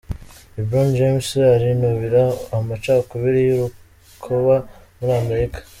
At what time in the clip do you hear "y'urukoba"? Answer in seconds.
3.47-4.55